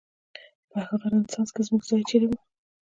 [0.69, 2.31] په هغه رنسانس کې زموږ ځای چېرې و؟